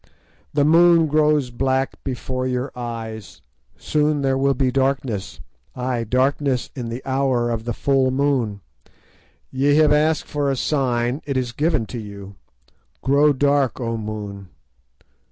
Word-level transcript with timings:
"The 0.51 0.65
moon 0.65 1.05
grows 1.05 1.51
black 1.51 2.03
before 2.03 2.47
your 2.47 2.71
eyes; 2.75 3.43
soon 3.77 4.23
there 4.23 4.35
will 4.35 4.55
be 4.55 4.71
darkness—ay, 4.71 6.05
darkness 6.05 6.71
in 6.75 6.89
the 6.89 7.03
hour 7.05 7.51
of 7.51 7.65
the 7.65 7.73
full 7.73 8.09
moon. 8.09 8.61
Ye 9.51 9.75
have 9.75 9.93
asked 9.93 10.25
for 10.25 10.49
a 10.49 10.55
sign; 10.55 11.21
it 11.27 11.37
is 11.37 11.51
given 11.51 11.85
to 11.85 11.99
you. 11.99 12.33
Grow 13.03 13.31
dark, 13.31 13.79
O 13.79 13.95
Moon! 13.95 14.49